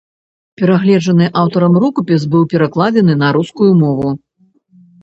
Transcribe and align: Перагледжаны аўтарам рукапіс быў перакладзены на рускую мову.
Перагледжаны 0.61 1.27
аўтарам 1.43 1.77
рукапіс 1.83 2.27
быў 2.33 2.43
перакладзены 2.55 3.13
на 3.25 3.31
рускую 3.39 3.71
мову. 3.85 4.09